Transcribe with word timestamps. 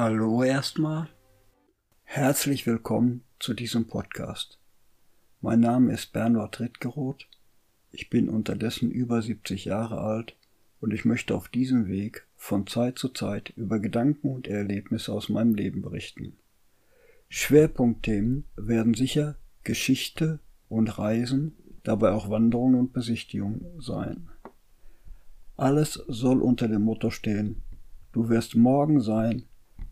Hallo 0.00 0.44
erstmal. 0.44 1.08
Herzlich 2.04 2.68
willkommen 2.68 3.24
zu 3.40 3.52
diesem 3.52 3.88
Podcast. 3.88 4.60
Mein 5.40 5.58
Name 5.58 5.92
ist 5.92 6.12
Bernhard 6.12 6.60
Rittgeroth. 6.60 7.26
Ich 7.90 8.08
bin 8.08 8.28
unterdessen 8.28 8.92
über 8.92 9.20
70 9.20 9.64
Jahre 9.64 10.00
alt 10.00 10.36
und 10.80 10.94
ich 10.94 11.04
möchte 11.04 11.34
auf 11.34 11.48
diesem 11.48 11.88
Weg 11.88 12.28
von 12.36 12.68
Zeit 12.68 12.96
zu 12.96 13.08
Zeit 13.08 13.50
über 13.56 13.80
Gedanken 13.80 14.28
und 14.28 14.46
Erlebnisse 14.46 15.12
aus 15.12 15.28
meinem 15.28 15.56
Leben 15.56 15.82
berichten. 15.82 16.36
Schwerpunktthemen 17.28 18.44
werden 18.54 18.94
sicher 18.94 19.34
Geschichte 19.64 20.38
und 20.68 20.96
Reisen, 20.96 21.56
dabei 21.82 22.12
auch 22.12 22.30
Wanderungen 22.30 22.78
und 22.78 22.92
Besichtigungen 22.92 23.80
sein. 23.80 24.28
Alles 25.56 25.94
soll 26.06 26.40
unter 26.40 26.68
dem 26.68 26.82
Motto 26.82 27.10
stehen, 27.10 27.62
du 28.12 28.28
wirst 28.28 28.54
morgen 28.54 29.00
sein, 29.00 29.42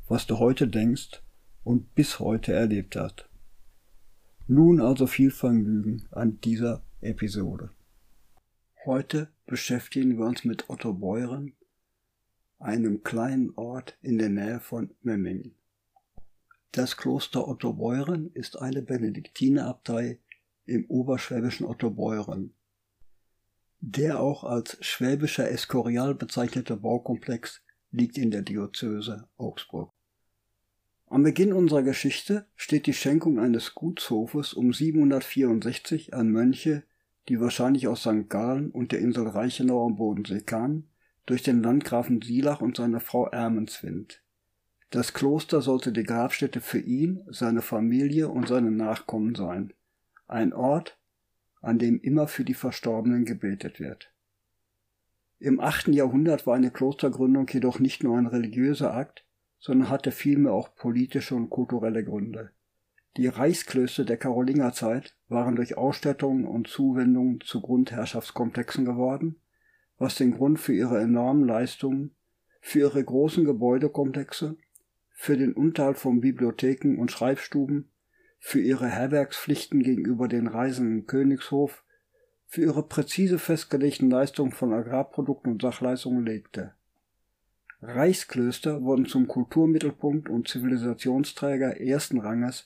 was 0.09 0.27
du 0.27 0.39
heute 0.39 0.69
denkst 0.69 1.23
und 1.65 1.95
bis 1.95 2.21
heute 2.21 2.53
erlebt 2.53 2.97
hast. 2.97 3.29
Nun 4.47 4.81
also 4.81 5.07
viel 5.07 5.33
Vergnügen 5.33 6.07
an 6.13 6.41
dieser 6.41 6.85
Episode. 7.01 7.71
Heute 8.85 9.29
beschäftigen 9.47 10.17
wir 10.19 10.27
uns 10.27 10.45
mit 10.45 10.71
Otto 10.71 10.93
Beuren, 10.93 11.55
einem 12.61 13.03
kleinen 13.03 13.53
Ort 13.57 13.99
in 14.01 14.19
der 14.19 14.29
Nähe 14.29 14.61
von 14.61 14.95
Memmingen. 15.03 15.57
Das 16.71 16.97
Kloster 16.97 17.49
Otto 17.49 17.73
Beuren 17.73 18.31
ist 18.33 18.61
eine 18.61 18.83
Benediktinerabtei 18.83 20.21
im 20.67 20.87
oberschwäbischen 20.87 21.67
Otto 21.67 21.91
Beuren. 21.91 22.55
Der 23.81 24.21
auch 24.21 24.45
als 24.45 24.79
schwäbischer 24.81 25.51
Eskorial 25.51 26.15
bezeichnete 26.15 26.77
Baukomplex 26.77 27.63
liegt 27.91 28.19
in 28.19 28.31
der 28.31 28.43
Diözese 28.43 29.29
Augsburg. 29.37 29.96
Am 31.09 31.23
Beginn 31.23 31.53
unserer 31.53 31.85
Geschichte 31.85 32.47
steht 32.57 32.87
die 32.87 32.93
Schenkung 32.93 33.39
eines 33.39 33.77
Gutshofes 33.77 34.55
um 34.55 34.73
764 34.73 36.15
an 36.15 36.31
Mönche, 36.31 36.83
die 37.29 37.41
wahrscheinlich 37.41 37.87
aus 37.87 38.01
St. 38.01 38.29
Gallen 38.29 38.71
und 38.73 38.91
der 38.91 38.99
Insel 38.99 39.29
Reichenau 39.29 39.87
am 39.87 39.97
Bodensee 39.97 40.41
kamen, 40.41 40.89
durch 41.25 41.43
den 41.43 41.63
Landgrafen 41.63 42.23
Silach 42.23 42.61
und 42.61 42.77
seine 42.77 42.99
Frau 43.01 43.29
Ermenswind. 43.29 44.21
Das 44.91 45.13
Kloster 45.13 45.61
sollte 45.61 45.93
die 45.93 46.05
Grabstätte 46.05 46.61
für 46.61 46.79
ihn, 46.79 47.23
seine 47.29 47.63
Familie 47.63 48.29
und 48.29 48.49
seine 48.49 48.71
Nachkommen 48.71 49.35
sein. 49.35 49.73
Ein 50.27 50.53
Ort, 50.53 50.99
an 51.61 51.79
dem 51.79 52.01
immer 52.01 52.27
für 52.27 52.45
die 52.45 52.55
Verstorbenen 52.55 53.25
gebetet 53.25 53.79
wird. 53.79 54.11
Im 55.39 55.61
achten 55.61 55.93
Jahrhundert 55.93 56.47
war 56.47 56.57
eine 56.57 56.71
Klostergründung 56.71 57.47
jedoch 57.49 57.79
nicht 57.79 58.03
nur 58.03 58.17
ein 58.17 58.27
religiöser 58.27 58.95
Akt, 58.95 59.26
sondern 59.67 59.91
hatte 59.91 60.13
vielmehr 60.13 60.53
auch 60.53 60.77
politische 60.77 61.35
und 61.35 61.51
kulturelle 61.51 62.05
Gründe. 62.05 62.53
Die 63.17 63.27
Reichsklöster 63.27 64.05
der 64.05 64.17
Karolingerzeit 64.17 65.17
waren 65.27 65.57
durch 65.57 65.77
Ausstattungen 65.77 66.45
und 66.45 66.69
Zuwendungen 66.69 67.41
zu 67.41 67.61
Grundherrschaftskomplexen 67.61 68.85
geworden, 68.85 69.41
was 69.99 70.15
den 70.15 70.37
Grund 70.37 70.61
für 70.61 70.73
ihre 70.73 71.01
enormen 71.01 71.45
Leistungen, 71.45 72.15
für 72.61 72.79
ihre 72.79 73.03
großen 73.03 73.45
Gebäudekomplexe, 73.45 74.57
für 75.11 75.37
den 75.37 75.53
Unterhalt 75.53 75.99
von 75.99 76.21
Bibliotheken 76.21 77.01
und 77.01 77.11
Schreibstuben, 77.11 77.91
für 78.39 78.61
ihre 78.61 78.87
Herbergspflichten 78.87 79.83
gegenüber 79.83 80.29
den 80.29 80.47
reisenden 80.47 81.07
Königshof, 81.07 81.83
für 82.45 82.61
ihre 82.61 82.87
präzise 82.87 83.41
festgelegten 83.41 84.11
Leistungen 84.11 84.53
von 84.53 84.73
Agrarprodukten 84.73 85.51
und 85.51 85.63
Sachleistungen 85.63 86.25
legte. 86.25 86.77
Reichsklöster 87.87 88.83
wurden 88.83 89.07
zum 89.07 89.29
Kulturmittelpunkt 89.29 90.29
und 90.29 90.49
Zivilisationsträger 90.49 91.81
ersten 91.81 92.21
Ranges, 92.21 92.65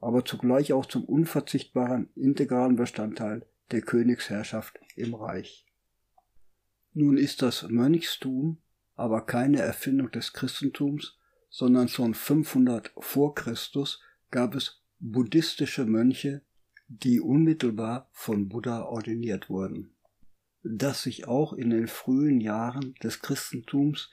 aber 0.00 0.24
zugleich 0.24 0.72
auch 0.72 0.86
zum 0.86 1.04
unverzichtbaren 1.04 2.10
integralen 2.14 2.76
Bestandteil 2.76 3.46
der 3.70 3.82
Königsherrschaft 3.82 4.78
im 4.96 5.14
Reich. 5.14 5.66
Nun 6.92 7.16
ist 7.16 7.42
das 7.42 7.68
Mönchstum 7.68 8.58
aber 9.00 9.22
keine 9.22 9.60
Erfindung 9.60 10.10
des 10.10 10.34
Christentums, 10.34 11.16
sondern 11.48 11.88
schon 11.88 12.12
500 12.12 12.92
vor 12.98 13.34
Christus 13.34 14.02
gab 14.30 14.54
es 14.54 14.82
buddhistische 14.98 15.86
Mönche, 15.86 16.42
die 16.86 17.18
unmittelbar 17.18 18.10
von 18.12 18.50
Buddha 18.50 18.82
ordiniert 18.82 19.48
wurden. 19.48 19.94
Dass 20.62 21.04
sich 21.04 21.26
auch 21.26 21.54
in 21.54 21.70
den 21.70 21.86
frühen 21.86 22.42
Jahren 22.42 22.94
des 23.02 23.22
Christentums 23.22 24.10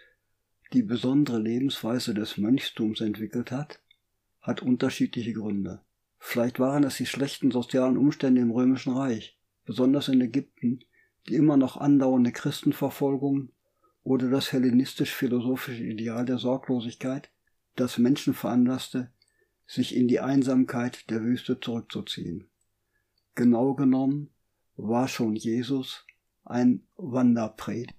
die 0.73 0.83
besondere 0.83 1.39
Lebensweise 1.39 2.13
des 2.13 2.37
Mönchtums 2.37 3.01
entwickelt 3.01 3.51
hat, 3.51 3.81
hat 4.41 4.61
unterschiedliche 4.61 5.33
Gründe. 5.33 5.81
Vielleicht 6.19 6.59
waren 6.59 6.83
es 6.83 6.97
die 6.97 7.05
schlechten 7.05 7.51
sozialen 7.51 7.97
Umstände 7.97 8.41
im 8.41 8.51
Römischen 8.51 8.93
Reich, 8.93 9.37
besonders 9.65 10.07
in 10.07 10.21
Ägypten, 10.21 10.79
die 11.27 11.35
immer 11.35 11.57
noch 11.57 11.77
andauernde 11.77 12.31
Christenverfolgung 12.31 13.49
oder 14.03 14.29
das 14.29 14.51
hellenistisch-philosophische 14.51 15.83
Ideal 15.83 16.25
der 16.25 16.37
Sorglosigkeit, 16.37 17.29
das 17.75 17.97
Menschen 17.97 18.33
veranlasste, 18.33 19.11
sich 19.65 19.95
in 19.95 20.07
die 20.07 20.21
Einsamkeit 20.21 21.09
der 21.09 21.21
Wüste 21.21 21.59
zurückzuziehen. 21.59 22.49
Genau 23.35 23.75
genommen 23.75 24.29
war 24.77 25.07
schon 25.07 25.35
Jesus 25.35 26.05
ein 26.45 26.87
Wanderprediger. 26.95 27.93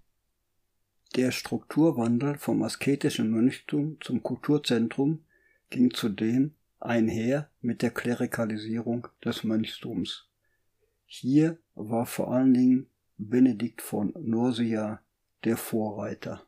Der 1.16 1.30
Strukturwandel 1.32 2.36
vom 2.36 2.62
asketischen 2.62 3.30
Mönchtum 3.30 3.96
zum 4.00 4.22
Kulturzentrum 4.22 5.24
ging 5.70 5.90
zudem 5.90 6.54
einher 6.80 7.50
mit 7.62 7.80
der 7.80 7.90
Klerikalisierung 7.90 9.08
des 9.24 9.42
Mönchtums. 9.42 10.28
Hier 11.06 11.58
war 11.74 12.04
vor 12.04 12.30
allen 12.30 12.52
Dingen 12.52 12.90
Benedikt 13.16 13.80
von 13.80 14.12
Nursia 14.20 15.00
der 15.44 15.56
Vorreiter. 15.56 16.46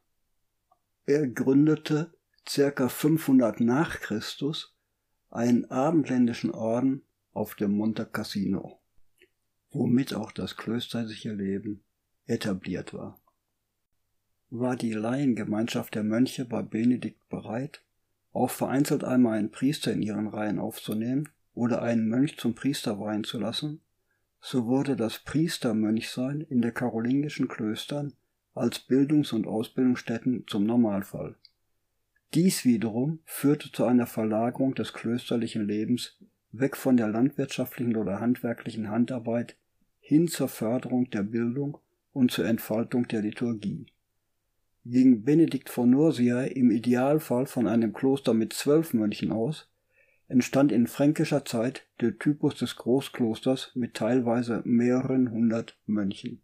Er 1.07 1.27
gründete 1.27 2.13
circa 2.47 2.89
500 2.91 3.61
nach 3.61 4.01
Christus 4.01 4.77
einen 5.31 5.65
abendländischen 5.71 6.51
Orden 6.51 7.03
auf 7.33 7.55
dem 7.55 7.73
Monte 7.73 8.05
Cassino, 8.05 8.79
womit 9.71 10.15
auch 10.15 10.33
das 10.33 10.57
klösterliche 10.57 11.33
Leben 11.33 11.83
etabliert 12.27 12.93
war 12.93 13.20
war 14.51 14.77
die 14.77 14.93
Laiengemeinschaft 14.93 15.95
der 15.95 16.03
Mönche 16.03 16.45
bei 16.45 16.63
Benedikt 16.63 17.29
bereit, 17.29 17.83
auch 18.33 18.51
vereinzelt 18.51 19.05
einmal 19.05 19.39
einen 19.39 19.53
Priester 19.53 19.93
in 19.93 20.03
ihren 20.03 20.27
Reihen 20.27 20.59
aufzunehmen 20.59 21.29
oder 21.55 21.83
einen 21.83 22.09
Mönch 22.09 22.37
zum 22.37 22.55
Priester 22.55 22.99
weihen 22.99 23.25
zu 23.25 23.39
lassen, 23.39 23.81
so 24.41 24.67
wurde 24.67 24.97
das 24.97 25.21
Priestermönchsein 25.21 26.41
in 26.41 26.63
der 26.63 26.73
karolingischen 26.73 27.47
Klöstern 27.47 28.15
als 28.55 28.81
Bildungs- 28.81 29.33
und 29.33 29.47
Ausbildungsstätten 29.47 30.45
zum 30.47 30.67
Normalfall. 30.67 31.37
Dies 32.35 32.65
wiederum 32.65 33.21
führte 33.25 33.71
zu 33.71 33.85
einer 33.85 34.07
Verlagerung 34.07 34.75
des 34.75 34.93
klösterlichen 34.93 35.67
Lebens 35.67 36.17
weg 36.53 36.77
von 36.77 36.97
der 36.97 37.09
landwirtschaftlichen 37.09 37.97
oder 37.97 38.21
handwerklichen 38.21 38.89
Handarbeit 38.89 39.57
hin 40.01 40.27
zur 40.27 40.49
Förderung 40.49 41.11
der 41.11 41.23
Bildung 41.23 41.79
und 42.13 42.33
zur 42.33 42.47
Entfaltung 42.47 43.07
der 43.07 43.23
Liturgie 43.23 43.87
ging 44.85 45.25
Benedikt 45.25 45.69
von 45.69 45.91
Nursia 45.91 46.43
im 46.43 46.71
Idealfall 46.71 47.47
von 47.47 47.67
einem 47.67 47.93
Kloster 47.93 48.35
mit 48.35 48.53
zwölf 48.53 48.95
Mönchen 48.95 49.33
aus, 49.33 49.69
entstand 50.29 50.73
in 50.73 50.87
fränkischer 50.87 51.45
Zeit 51.45 51.87
der 52.01 52.19
Typus 52.19 52.55
des 52.55 52.77
Großklosters 52.77 53.73
mit 53.75 53.95
teilweise 53.95 54.63
mehreren 54.65 55.31
hundert 55.31 55.79
Mönchen. 55.87 56.43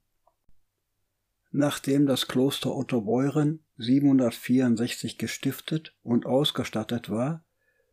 Nachdem 1.52 2.06
das 2.06 2.28
Kloster 2.28 2.76
Ottobeuren 2.76 3.60
764 3.78 5.16
gestiftet 5.16 5.96
und 6.02 6.26
ausgestattet 6.26 7.08
war, 7.08 7.44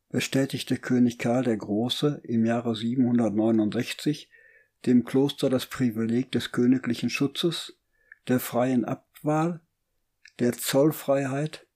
bestätigte 0.10 0.78
König 0.78 1.18
Karl 1.18 1.44
der 1.44 1.58
Große 1.58 2.22
im 2.24 2.46
Jahre 2.46 2.76
769 2.76 4.30
dem 4.86 5.06
Kloster 5.06 5.50
das 5.50 5.66
Privileg 5.66 6.32
des 6.32 6.52
königlichen 6.52 7.10
Schutzes, 7.10 7.78
der 8.28 8.40
freien 8.40 8.84
Abtwahl 8.84 9.62
der 10.40 10.54
Zollfreiheit 10.54 11.68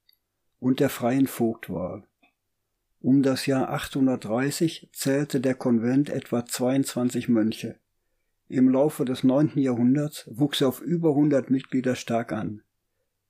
und 0.59 0.79
der 0.79 0.89
freien 0.89 1.27
Vogtwahl. 1.27 2.03
Um 2.99 3.21
das 3.21 3.45
Jahr 3.45 3.69
830 3.69 4.89
zählte 4.91 5.39
der 5.39 5.53
Konvent 5.53 6.09
etwa 6.09 6.45
22 6.45 7.29
Mönche. 7.29 7.75
Im 8.49 8.69
Laufe 8.69 9.05
des 9.05 9.23
9. 9.23 9.53
Jahrhunderts 9.55 10.27
wuchs 10.31 10.61
er 10.61 10.69
auf 10.69 10.81
über 10.81 11.09
100 11.09 11.49
Mitglieder 11.49 11.95
stark 11.95 12.31
an. 12.31 12.63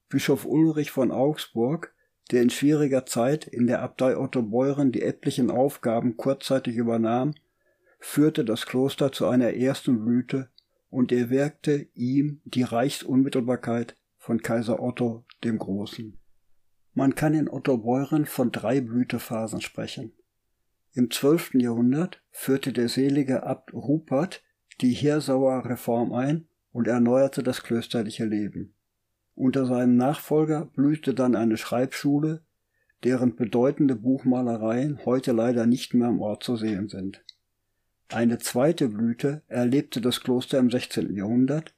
Bischof 0.09 0.45
Ulrich 0.45 0.91
von 0.91 1.11
Augsburg, 1.11 1.93
der 2.31 2.43
in 2.43 2.49
schwieriger 2.49 3.05
Zeit 3.05 3.45
in 3.45 3.67
der 3.67 3.81
Abtei 3.81 4.17
Otto 4.17 4.41
Beuren 4.41 4.91
die 4.91 5.01
etlichen 5.01 5.51
Aufgaben 5.51 6.15
kurzzeitig 6.15 6.75
übernahm, 6.75 7.33
führte 7.99 8.45
das 8.45 8.65
Kloster 8.65 9.11
zu 9.11 9.27
einer 9.27 9.53
ersten 9.53 10.05
Blüte 10.05 10.49
und 10.89 11.11
erwirkte 11.11 11.87
ihm 11.93 12.41
die 12.45 12.63
Reichsunmittelbarkeit 12.63 13.95
von 14.27 14.41
Kaiser 14.41 14.83
Otto 14.83 15.23
dem 15.45 15.57
Großen. 15.57 16.17
Man 16.93 17.15
kann 17.15 17.33
in 17.33 17.47
Ottobeuren 17.47 18.25
von 18.25 18.51
drei 18.51 18.81
Blütephasen 18.81 19.61
sprechen. 19.61 20.11
Im 20.91 21.09
12. 21.09 21.53
Jahrhundert 21.53 22.21
führte 22.29 22.73
der 22.73 22.89
selige 22.89 23.43
Abt 23.43 23.73
Rupert 23.73 24.43
die 24.81 24.91
Hirsauer 24.91 25.63
Reform 25.63 26.11
ein 26.11 26.49
und 26.73 26.89
erneuerte 26.89 27.41
das 27.41 27.63
klösterliche 27.63 28.25
Leben. 28.25 28.73
Unter 29.33 29.65
seinem 29.65 29.95
Nachfolger 29.95 30.65
blühte 30.75 31.13
dann 31.13 31.33
eine 31.33 31.55
Schreibschule, 31.55 32.43
deren 33.05 33.37
bedeutende 33.37 33.95
Buchmalereien 33.95 35.05
heute 35.05 35.31
leider 35.31 35.65
nicht 35.65 35.93
mehr 35.93 36.09
am 36.09 36.19
Ort 36.19 36.43
zu 36.43 36.57
sehen 36.57 36.89
sind. 36.89 37.23
Eine 38.09 38.39
zweite 38.39 38.89
Blüte 38.89 39.43
erlebte 39.47 40.01
das 40.01 40.19
Kloster 40.19 40.59
im 40.59 40.69
16. 40.69 41.15
Jahrhundert, 41.15 41.73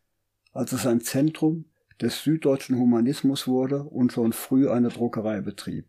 als 0.51 0.71
es 0.71 0.87
ein 0.87 1.01
Zentrum 1.01 1.65
des 2.01 2.23
süddeutschen 2.23 2.77
Humanismus 2.77 3.47
wurde 3.47 3.83
und 3.83 4.13
schon 4.13 4.33
früh 4.33 4.69
eine 4.69 4.89
Druckerei 4.89 5.41
betrieb. 5.41 5.85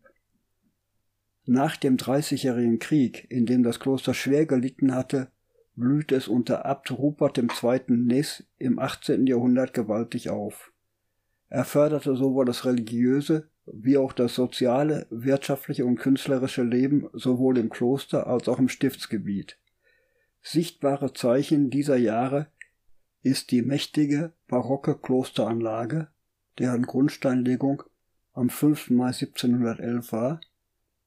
Nach 1.45 1.75
dem 1.75 1.97
Dreißigjährigen 1.97 2.79
Krieg, 2.79 3.25
in 3.29 3.45
dem 3.45 3.63
das 3.63 3.79
Kloster 3.79 4.13
schwer 4.13 4.45
gelitten 4.45 4.93
hatte, 4.93 5.31
blühte 5.75 6.15
es 6.15 6.27
unter 6.27 6.65
Abt 6.65 6.91
Rupert 6.91 7.37
II. 7.37 7.81
Niss 7.87 8.43
im 8.57 8.77
18. 8.77 9.25
Jahrhundert 9.25 9.73
gewaltig 9.73 10.29
auf. 10.29 10.71
Er 11.49 11.65
förderte 11.65 12.15
sowohl 12.15 12.45
das 12.45 12.65
religiöse 12.65 13.49
wie 13.65 13.97
auch 13.97 14.13
das 14.13 14.35
soziale, 14.35 15.07
wirtschaftliche 15.09 15.85
und 15.85 15.97
künstlerische 15.97 16.63
Leben 16.63 17.09
sowohl 17.13 17.57
im 17.57 17.69
Kloster 17.69 18.27
als 18.27 18.47
auch 18.47 18.59
im 18.59 18.69
Stiftsgebiet. 18.69 19.57
Sichtbare 20.41 21.13
Zeichen 21.13 21.69
dieser 21.69 21.97
Jahre 21.97 22.47
ist 23.23 23.51
die 23.51 23.61
mächtige 23.61 24.33
barocke 24.47 24.97
Klosteranlage, 24.97 26.07
deren 26.59 26.83
Grundsteinlegung 26.83 27.83
am 28.33 28.49
5. 28.49 28.91
Mai 28.91 29.07
1711 29.07 30.11
war, 30.11 30.41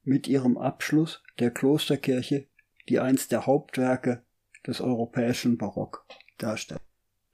mit 0.02 0.28
ihrem 0.28 0.58
Abschluss 0.58 1.22
der 1.38 1.50
Klosterkirche, 1.50 2.46
die 2.88 3.00
eins 3.00 3.28
der 3.28 3.46
Hauptwerke 3.46 4.22
des 4.66 4.80
europäischen 4.80 5.56
Barock 5.56 6.06
darstellt. 6.38 6.80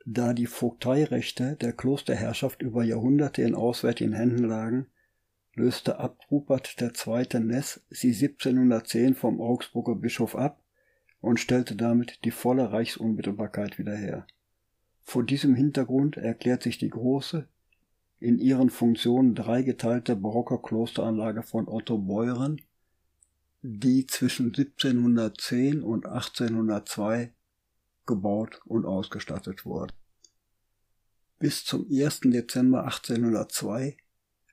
Da 0.06 0.32
die 0.32 0.46
Vogteirechte 0.46 1.56
der 1.56 1.72
Klosterherrschaft 1.72 2.62
über 2.62 2.84
Jahrhunderte 2.84 3.42
in 3.42 3.54
auswärtigen 3.54 4.12
Händen 4.12 4.44
lagen, 4.44 4.86
löste 5.54 5.98
Abt 5.98 6.30
Rupert 6.30 6.76
II. 6.80 7.40
Ness 7.40 7.84
sie 7.90 8.14
1710 8.14 9.14
vom 9.14 9.40
Augsburger 9.40 9.94
Bischof 9.94 10.36
ab 10.36 10.62
und 11.20 11.38
stellte 11.38 11.76
damit 11.76 12.24
die 12.24 12.30
volle 12.30 12.72
Reichsunmittelbarkeit 12.72 13.78
wieder 13.78 13.94
her. 13.94 14.26
Vor 15.10 15.24
diesem 15.24 15.56
Hintergrund 15.56 16.18
erklärt 16.18 16.62
sich 16.62 16.78
die 16.78 16.88
große, 16.88 17.48
in 18.20 18.38
ihren 18.38 18.70
Funktionen 18.70 19.34
dreigeteilte 19.34 20.14
barocke 20.14 20.62
Klosteranlage 20.62 21.42
von 21.42 21.66
Otto 21.66 21.98
Beuren, 21.98 22.62
die 23.60 24.06
zwischen 24.06 24.54
1710 24.54 25.82
und 25.82 26.06
1802 26.06 27.34
gebaut 28.06 28.60
und 28.66 28.86
ausgestattet 28.86 29.66
wurde. 29.66 29.94
Bis 31.40 31.64
zum 31.64 31.88
1. 31.90 32.20
Dezember 32.26 32.84
1802, 32.84 33.96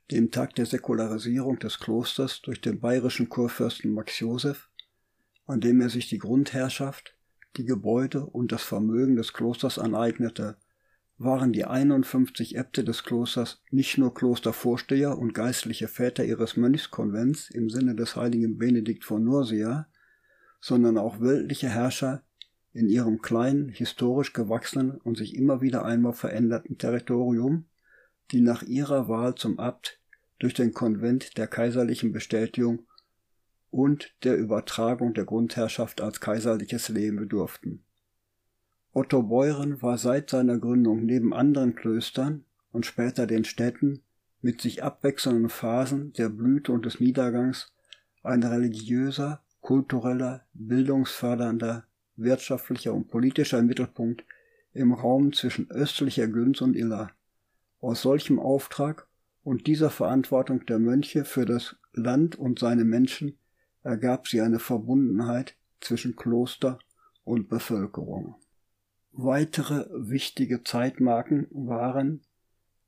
dem 0.10 0.32
Tag 0.32 0.56
der 0.56 0.66
Säkularisierung 0.66 1.60
des 1.60 1.78
Klosters 1.78 2.42
durch 2.42 2.62
den 2.62 2.80
bayerischen 2.80 3.30
Kurfürsten 3.30 3.94
Max 3.94 4.20
Joseph, 4.20 4.72
an 5.46 5.62
dem 5.62 5.82
er 5.82 5.92
sich 5.92 6.10
die 6.10 6.18
Grundherrschaft, 6.18 7.16
die 7.58 7.66
Gebäude 7.66 8.26
und 8.26 8.52
das 8.52 8.64
Vermögen 8.64 9.16
des 9.16 9.34
Klosters 9.34 9.80
aneignete, 9.80 10.58
waren 11.18 11.52
die 11.52 11.66
51 11.66 12.56
Äbte 12.56 12.84
des 12.84 13.04
Klosters 13.04 13.64
nicht 13.72 13.98
nur 13.98 14.14
Klostervorsteher 14.14 15.18
und 15.18 15.34
geistliche 15.34 15.88
Väter 15.88 16.24
ihres 16.24 16.58
Mönchskonvents 16.58 17.50
im 17.50 17.70
Sinne 17.70 17.96
des 17.96 18.16
heiligen 18.16 18.58
Benedikt 18.58 19.04
von 19.04 19.24
Nursia, 19.24 19.88
sondern 20.62 20.98
auch 20.98 21.20
weltliche 21.20 21.70
Herrscher 21.70 22.24
in 22.74 22.88
ihrem 22.88 23.22
kleinen, 23.22 23.70
historisch 23.70 24.34
gewachsenen 24.34 24.92
und 24.92 25.18
sich 25.18 25.36
immer 25.36 25.62
wieder 25.62 25.84
einmal 25.84 26.14
veränderten 26.14 26.78
Territorium, 26.78 27.66
die 28.32 28.42
nach 28.42 28.62
ihrer 28.62 29.08
Wahl 29.08 29.34
zum 29.34 29.58
Abt 29.58 30.00
durch 30.38 30.54
den 30.54 30.74
Konvent 30.74 31.38
der 31.38 31.48
kaiserlichen 31.48 32.12
Bestätigung 32.12 32.87
und 33.72 34.16
der 34.24 34.38
Übertragung 34.38 35.14
der 35.14 35.26
Grundherrschaft 35.26 36.02
als 36.02 36.20
kaiserliches 36.20 36.90
Lehen 36.90 37.18
bedurften. 37.18 37.84
Otto 38.94 39.22
Beuren 39.22 39.82
war 39.82 39.98
seit 39.98 40.30
seiner 40.30 40.58
Gründung 40.58 41.06
neben 41.06 41.34
anderen 41.34 41.76
Klöstern 41.76 42.46
und 42.72 42.86
später 42.86 43.28
den 43.28 43.46
Städten 43.46 44.02
mit 44.42 44.62
sich 44.62 44.84
abwechselnden 44.84 45.50
Phasen 45.50 46.14
der 46.14 46.30
Blüte 46.30 46.72
und 46.72 46.86
des 46.86 47.00
Niedergangs 47.00 47.72
ein 48.24 48.44
religiöser, 48.44 49.42
kultureller, 49.62 50.46
bildungsfördernder, 50.54 51.86
wirtschaftlicher 52.16 52.94
und 52.94 53.08
politischer 53.08 53.62
Mittelpunkt 53.62 54.24
im 54.74 54.94
Raum 54.94 55.34
zwischen 55.34 55.70
östlicher 55.70 56.28
Günz 56.28 56.62
und 56.62 56.76
Iller. 56.76 57.12
Aus 57.80 58.02
solchem 58.02 58.40
Auftrag 58.40 59.08
und 59.44 59.68
dieser 59.68 59.90
Verantwortung 59.90 60.66
der 60.66 60.80
Mönche 60.80 61.26
für 61.26 61.46
das 61.46 61.76
Land 61.94 62.36
und 62.36 62.60
seine 62.60 62.84
Menschen 62.84 63.38
ergab 63.88 64.28
sie 64.28 64.42
eine 64.42 64.60
Verbundenheit 64.60 65.56
zwischen 65.80 66.18
Kloster 66.18 66.78
und 67.24 67.48
Bevölkerung. 67.48 68.36
Weitere 69.14 69.88
wichtige 69.92 70.62
Zeitmarken 70.64 71.48
waren 71.52 72.22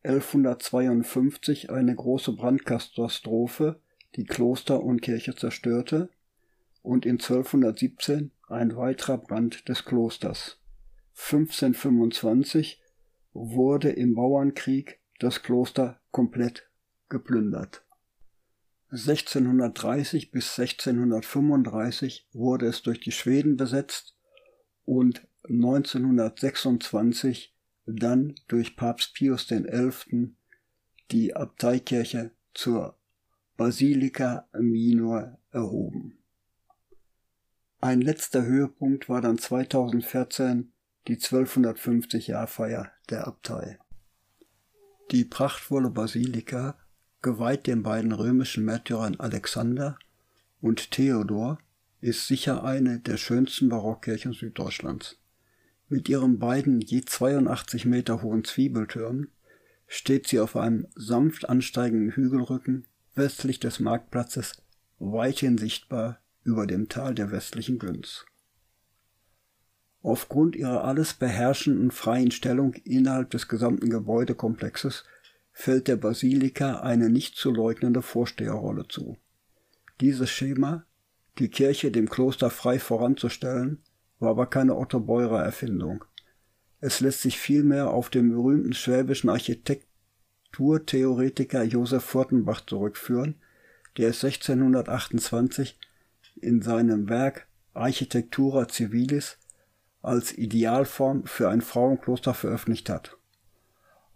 1152 0.04 1.70
eine 1.72 1.96
große 1.96 2.34
Brandkatastrophe, 2.34 3.80
die 4.16 4.26
Kloster 4.26 4.84
und 4.84 5.02
Kirche 5.02 5.36
zerstörte, 5.36 6.10
und 6.82 7.06
in 7.06 7.16
1217 7.16 8.32
ein 8.50 8.76
weiterer 8.76 9.18
Brand 9.20 9.70
des 9.70 9.86
Klosters. 9.86 10.60
1525 11.16 12.82
wurde 13.34 13.90
im 13.92 14.16
Bauernkrieg 14.16 15.00
das 15.20 15.44
Kloster 15.44 16.02
komplett 16.12 16.70
geplündert. 17.08 17.86
1630 18.92 20.32
bis 20.32 20.58
1635 20.58 22.28
wurde 22.34 22.66
es 22.66 22.82
durch 22.82 23.00
die 23.00 23.12
Schweden 23.12 23.56
besetzt 23.56 24.16
und 24.86 25.28
1926 25.44 27.56
dann 27.86 28.34
durch 28.48 28.76
Papst 28.76 29.14
Pius 29.14 29.46
XI. 29.48 30.34
die 31.12 31.36
Abteikirche 31.36 32.32
zur 32.54 32.98
Basilika 33.58 34.48
Minor 34.54 35.38
erhoben. 35.52 36.18
Ein 37.82 38.02
letzter 38.02 38.44
Höhepunkt 38.44 39.08
war 39.08 39.22
dann 39.22 39.38
2014 39.38 40.74
die 41.08 41.18
1250-Jahrfeier 41.18 42.92
der 43.10 43.28
Abtei. 43.28 43.80
Die 45.12 45.26
prachtvolle 45.26 45.90
Basilika 45.90 46.78
geweiht 47.22 47.68
den 47.68 47.84
beiden 47.84 48.12
römischen 48.12 48.66
Märtyrern 48.66 49.16
Alexander 49.20 49.98
und 50.62 50.92
Theodor, 50.92 51.60
ist 52.02 52.28
sicher 52.28 52.64
eine 52.64 53.00
der 53.00 53.18
schönsten 53.18 53.70
Barockkirchen 53.70 54.34
Süddeutschlands. 54.34 55.18
Mit 55.90 56.08
ihren 56.08 56.40
beiden 56.40 56.82
je 56.82 57.02
82 57.02 57.86
Meter 57.86 58.22
hohen 58.22 58.44
Zwiebeltürmen 58.44 59.30
steht 59.88 60.28
sie 60.28 60.40
auf 60.40 60.56
einem 60.56 60.88
sanft 60.96 61.50
ansteigenden 61.50 62.12
Hügelrücken 62.12 62.86
westlich 63.16 63.60
des 63.60 63.80
Marktplatzes 63.80 64.62
weithin 65.00 65.58
sichtbar 65.58 66.20
über 66.44 66.68
dem 66.68 66.90
Tal 66.90 67.16
der 67.16 67.32
westlichen 67.32 67.80
Günz. 67.80 68.26
Aufgrund 70.02 70.56
ihrer 70.56 70.86
alles 70.86 71.14
beherrschenden 71.14 71.92
freien 71.92 72.32
Stellung 72.32 72.74
innerhalb 72.86 73.32
des 73.32 73.48
gesamten 73.48 73.90
Gebäudekomplexes 73.90 75.04
fällt 75.60 75.90
der 75.90 75.98
Basilika 75.98 76.80
eine 76.80 77.10
nicht 77.10 77.36
zu 77.36 77.52
leugnende 77.52 78.02
Vorsteherrolle 78.02 78.88
zu. 78.88 79.18
Dieses 80.00 80.30
Schema, 80.30 80.86
die 81.38 81.50
Kirche 81.50 81.92
dem 81.92 82.10
Kloster 82.10 82.50
frei 82.50 82.80
voranzustellen, 82.80 83.84
war 84.20 84.30
aber 84.30 84.46
keine 84.46 84.78
Otto 84.78 85.02
Beurer 85.02 85.44
Erfindung. 85.44 86.06
Es 86.80 87.02
lässt 87.02 87.24
sich 87.24 87.38
vielmehr 87.38 87.90
auf 87.90 88.10
den 88.10 88.30
berühmten 88.30 88.72
schwäbischen 88.72 89.30
Architekturtheoretiker 89.30 91.64
Josef 91.64 92.06
Furtenbach 92.06 92.66
zurückführen, 92.66 93.36
der 93.98 94.12
es 94.12 94.24
1628 94.24 95.78
in 96.38 96.62
seinem 96.62 97.10
Werk 97.10 97.50
Architectura 97.74 98.70
Civilis 98.70 99.38
als 100.02 100.32
Idealform 100.32 101.26
für 101.26 101.50
ein 101.50 101.60
Frauenkloster 101.60 102.34
veröffentlicht 102.34 102.90
hat. 102.90 103.19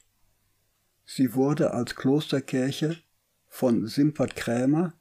Sie 1.03 1.33
wurde 1.33 1.73
als 1.73 1.95
Klosterkirche 1.95 2.95
von 3.49 3.85
Simpert 3.85 4.37
Krämer 4.37 4.93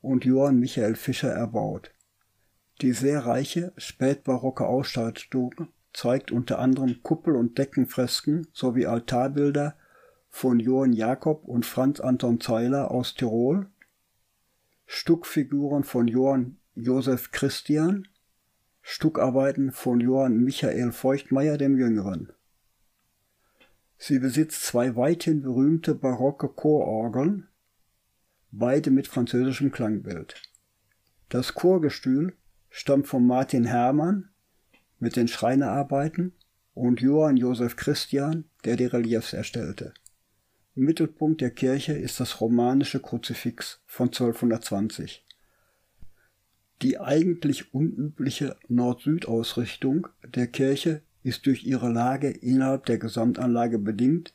und 0.00 0.24
Johann 0.24 0.58
Michael 0.58 0.94
Fischer 0.94 1.32
erbaut. 1.32 1.90
Die 2.80 2.92
sehr 2.92 3.26
reiche 3.26 3.74
spätbarocke 3.76 4.66
Ausstattung 4.66 5.68
zeigt 5.92 6.32
unter 6.32 6.60
anderem 6.60 7.02
Kuppel- 7.02 7.36
und 7.36 7.58
Deckenfresken 7.58 8.46
sowie 8.54 8.86
Altarbilder 8.86 9.76
von 10.30 10.60
Johann 10.60 10.92
Jakob 10.92 11.44
und 11.44 11.66
Franz 11.66 12.00
Anton 12.00 12.40
Zeiler 12.40 12.90
aus 12.90 13.14
Tirol, 13.14 13.68
Stuckfiguren 14.86 15.84
von 15.84 16.08
Johann 16.08 16.56
Josef 16.74 17.30
Christian, 17.30 18.08
Stuckarbeiten 18.80 19.72
von 19.72 20.00
Johann 20.00 20.38
Michael 20.38 20.92
Feuchtmeier 20.92 21.58
dem 21.58 21.76
Jüngeren. 21.76 22.32
Sie 23.98 24.18
besitzt 24.18 24.64
zwei 24.64 24.96
weithin 24.96 25.42
berühmte 25.42 25.94
barocke 25.94 26.48
Chororgeln, 26.48 27.48
beide 28.50 28.90
mit 28.90 29.06
französischem 29.06 29.70
Klangbild. 29.70 30.42
Das 31.28 31.54
Chorgestühl 31.54 32.34
stammt 32.70 33.08
von 33.08 33.26
Martin 33.26 33.64
Hermann 33.64 34.30
mit 34.98 35.16
den 35.16 35.28
Schreinerarbeiten 35.28 36.32
und 36.72 37.00
Johann 37.00 37.36
Josef 37.36 37.76
Christian, 37.76 38.44
der 38.64 38.76
die 38.76 38.86
Reliefs 38.86 39.32
erstellte. 39.32 39.92
Mittelpunkt 40.80 41.40
der 41.40 41.50
Kirche 41.50 41.92
ist 41.92 42.20
das 42.20 42.40
romanische 42.40 43.00
Kruzifix 43.00 43.80
von 43.86 44.08
1220. 44.08 45.24
Die 46.82 46.98
eigentlich 46.98 47.74
unübliche 47.74 48.56
Nord-Süd-Ausrichtung 48.68 50.08
der 50.24 50.46
Kirche 50.46 51.02
ist 51.22 51.44
durch 51.44 51.64
ihre 51.64 51.90
Lage 51.92 52.30
innerhalb 52.30 52.86
der 52.86 52.98
Gesamtanlage 52.98 53.78
bedingt, 53.78 54.32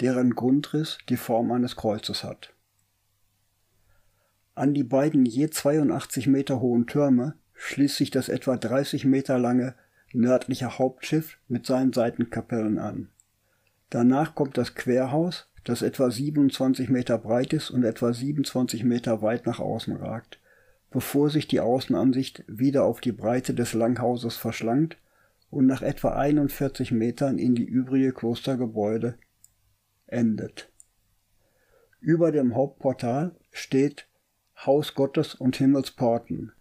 deren 0.00 0.34
Grundriss 0.34 0.98
die 1.08 1.16
Form 1.16 1.50
eines 1.50 1.76
Kreuzes 1.76 2.22
hat. 2.22 2.52
An 4.54 4.74
die 4.74 4.84
beiden 4.84 5.24
je 5.24 5.48
82 5.48 6.26
Meter 6.26 6.60
hohen 6.60 6.86
Türme 6.86 7.34
schließt 7.54 7.96
sich 7.96 8.10
das 8.10 8.28
etwa 8.28 8.56
30 8.56 9.06
Meter 9.06 9.38
lange 9.38 9.74
nördliche 10.12 10.78
Hauptschiff 10.78 11.38
mit 11.48 11.64
seinen 11.64 11.94
Seitenkapellen 11.94 12.78
an. 12.78 13.08
Danach 13.88 14.34
kommt 14.34 14.58
das 14.58 14.74
Querhaus, 14.74 15.48
das 15.66 15.82
etwa 15.82 16.12
27 16.12 16.88
Meter 16.90 17.18
breit 17.18 17.52
ist 17.52 17.70
und 17.70 17.82
etwa 17.82 18.12
27 18.12 18.84
Meter 18.84 19.20
weit 19.20 19.46
nach 19.46 19.58
außen 19.58 19.96
ragt, 19.96 20.38
bevor 20.90 21.28
sich 21.28 21.48
die 21.48 21.58
Außenansicht 21.58 22.44
wieder 22.46 22.84
auf 22.84 23.00
die 23.00 23.10
Breite 23.10 23.52
des 23.52 23.74
Langhauses 23.74 24.36
verschlankt 24.36 24.96
und 25.50 25.66
nach 25.66 25.82
etwa 25.82 26.14
41 26.14 26.92
Metern 26.92 27.38
in 27.38 27.56
die 27.56 27.64
übrige 27.64 28.12
Klostergebäude 28.12 29.18
endet. 30.06 30.70
Über 31.98 32.30
dem 32.30 32.54
Hauptportal 32.54 33.34
steht 33.50 34.06
Haus 34.64 34.94
Gottes 34.94 35.34
und 35.34 35.56
Himmelsporten. 35.56 36.52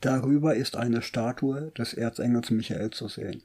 Darüber 0.00 0.54
ist 0.54 0.74
eine 0.74 1.02
Statue 1.02 1.70
des 1.72 1.92
Erzengels 1.92 2.50
Michael 2.50 2.92
zu 2.92 3.08
sehen. 3.08 3.42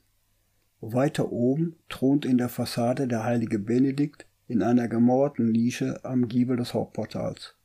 Weiter 0.80 1.30
oben 1.34 1.76
thront 1.90 2.24
in 2.24 2.38
der 2.38 2.50
Fassade 2.50 3.10
der 3.10 3.26
heilige 3.26 3.60
Benedikt 3.60 4.26
in 4.54 4.64
einer 4.64 4.88
gemauerten 4.88 5.52
Nische 5.52 6.00
am 6.04 6.30
Giebel 6.30 6.56
des 6.56 6.74
Hauptportals. 6.74 7.56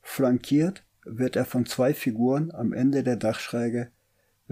Flankiert 0.00 0.82
wird 1.04 1.36
er 1.36 1.44
von 1.44 1.66
zwei 1.66 1.94
Figuren 1.94 2.50
am 2.50 2.72
Ende 2.72 3.04
der 3.04 3.16
Dachschräge 3.16 3.92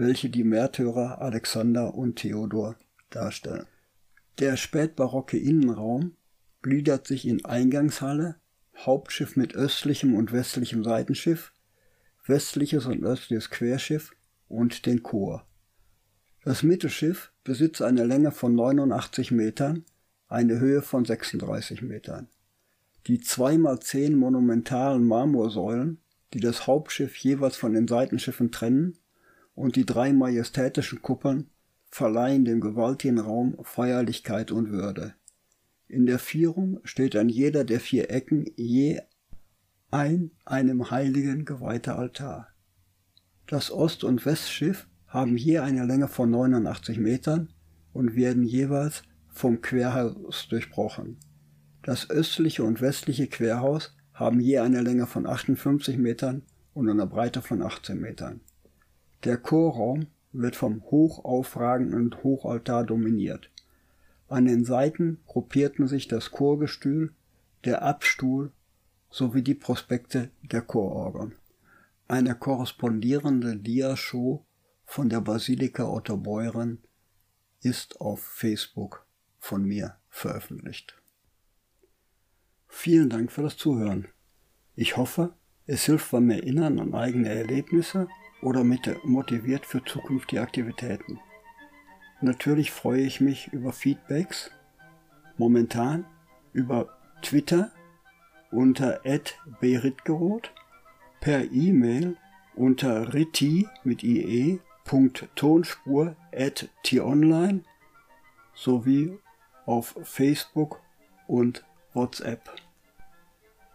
welche 0.01 0.29
die 0.29 0.43
Märtyrer 0.43 1.21
Alexander 1.21 1.93
und 1.93 2.15
Theodor 2.15 2.75
darstellen. 3.11 3.67
Der 4.39 4.57
spätbarocke 4.57 5.37
Innenraum 5.37 6.15
gliedert 6.63 7.05
sich 7.05 7.27
in 7.27 7.45
Eingangshalle, 7.45 8.37
Hauptschiff 8.75 9.35
mit 9.35 9.53
östlichem 9.53 10.15
und 10.15 10.31
westlichem 10.31 10.83
Seitenschiff, 10.83 11.53
westliches 12.25 12.85
und 12.87 13.03
östliches 13.03 13.49
Querschiff 13.49 14.11
und 14.47 14.85
den 14.85 15.03
Chor. 15.03 15.45
Das 16.43 16.63
Mittelschiff 16.63 17.31
besitzt 17.43 17.83
eine 17.83 18.03
Länge 18.03 18.31
von 18.31 18.55
89 18.55 19.29
Metern, 19.31 19.85
eine 20.31 20.59
Höhe 20.59 20.81
von 20.81 21.03
36 21.03 21.81
Metern. 21.81 22.27
Die 23.07 23.19
2x10 23.19 24.15
monumentalen 24.15 25.05
Marmorsäulen, 25.05 25.99
die 26.33 26.39
das 26.39 26.67
Hauptschiff 26.67 27.15
jeweils 27.17 27.57
von 27.57 27.73
den 27.73 27.87
Seitenschiffen 27.87 28.51
trennen, 28.51 28.97
und 29.53 29.75
die 29.75 29.85
drei 29.85 30.13
majestätischen 30.13 31.01
Kuppeln 31.01 31.49
verleihen 31.89 32.45
dem 32.45 32.61
gewaltigen 32.61 33.19
Raum 33.19 33.57
Feierlichkeit 33.61 34.51
und 34.51 34.71
Würde. 34.71 35.13
In 35.89 36.05
der 36.05 36.19
Vierung 36.19 36.79
steht 36.85 37.17
an 37.17 37.27
jeder 37.27 37.65
der 37.65 37.81
vier 37.81 38.09
Ecken 38.09 38.45
je 38.55 39.01
ein 39.89 40.31
einem 40.45 40.89
Heiligen 40.89 41.43
geweihter 41.43 41.99
Altar. 41.99 42.47
Das 43.45 43.69
Ost- 43.69 44.05
und 44.05 44.25
Westschiff 44.25 44.87
haben 45.07 45.35
je 45.35 45.57
eine 45.57 45.85
Länge 45.85 46.07
von 46.07 46.31
89 46.31 46.97
Metern 46.97 47.49
und 47.91 48.15
werden 48.15 48.43
jeweils 48.43 49.03
vom 49.31 49.61
Querhaus 49.61 50.47
durchbrochen. 50.49 51.17
Das 51.83 52.09
östliche 52.09 52.63
und 52.63 52.81
westliche 52.81 53.27
Querhaus 53.27 53.95
haben 54.13 54.39
je 54.39 54.59
eine 54.59 54.81
Länge 54.81 55.07
von 55.07 55.25
58 55.25 55.97
Metern 55.97 56.43
und 56.73 56.89
eine 56.89 57.07
Breite 57.07 57.41
von 57.41 57.61
18 57.61 57.99
Metern. 57.99 58.41
Der 59.23 59.37
Chorraum 59.37 60.07
wird 60.31 60.55
vom 60.55 60.83
hochaufragenden 60.83 62.23
Hochaltar 62.23 62.85
dominiert. 62.85 63.49
An 64.27 64.45
den 64.45 64.63
Seiten 64.63 65.19
gruppierten 65.25 65.87
sich 65.87 66.07
das 66.07 66.31
Chorgestühl, 66.31 67.13
der 67.65 67.81
Abstuhl 67.81 68.51
sowie 69.09 69.41
die 69.41 69.55
Prospekte 69.55 70.29
der 70.41 70.61
Chororgeln. 70.61 71.35
Eine 72.07 72.35
korrespondierende 72.35 73.57
Diashow 73.57 74.45
von 74.85 75.09
der 75.09 75.21
Basilika 75.21 75.85
Otterbeuren 75.85 76.79
ist 77.61 77.99
auf 77.99 78.21
Facebook 78.21 79.05
von 79.41 79.65
mir 79.65 79.97
veröffentlicht. 80.09 80.95
Vielen 82.67 83.09
Dank 83.09 83.33
für 83.33 83.41
das 83.41 83.57
Zuhören. 83.57 84.07
Ich 84.75 84.95
hoffe, 84.95 85.33
es 85.65 85.83
hilft 85.85 86.11
beim 86.11 86.29
Erinnern 86.29 86.79
an 86.79 86.93
eigene 86.93 87.27
Erlebnisse 87.27 88.07
oder 88.41 88.63
motiviert 88.63 89.65
für 89.65 89.83
zukünftige 89.83 90.41
Aktivitäten. 90.41 91.19
Natürlich 92.21 92.71
freue 92.71 93.01
ich 93.01 93.19
mich 93.19 93.47
über 93.47 93.73
Feedbacks, 93.73 94.51
momentan 95.37 96.05
über 96.53 96.97
Twitter 97.21 97.71
unter 98.51 99.01
@beritgeroth, 99.59 100.53
per 101.19 101.51
E-Mail 101.51 102.15
unter 102.55 103.13
ritti 103.13 103.67
mit 103.83 104.03
ie.tonspur 104.03 104.61
at 106.31 106.69
t-online 106.83 107.63
sowie 108.53 109.17
auf 109.65 109.95
Facebook 110.03 110.79
und 111.27 111.63
WhatsApp. 111.93 112.49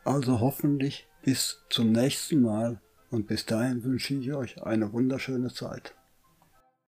Also 0.04 0.40
hoffentlich 0.40 1.08
bis 1.22 1.62
zum 1.68 1.92
nächsten 1.92 2.42
Mal 2.42 2.80
und 3.10 3.26
bis 3.26 3.46
dahin 3.46 3.82
wünsche 3.82 4.14
ich 4.14 4.32
euch 4.32 4.62
eine 4.62 4.92
wunderschöne 4.92 5.52
Zeit. 5.52 5.94